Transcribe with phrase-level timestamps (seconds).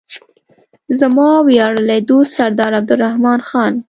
[0.99, 3.73] زما ویاړلی دوست سردار عبدالرحمن خان.